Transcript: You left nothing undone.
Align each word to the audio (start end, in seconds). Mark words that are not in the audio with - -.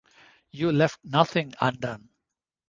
You 0.49 0.71
left 0.71 0.97
nothing 1.03 1.53
undone. 1.61 2.09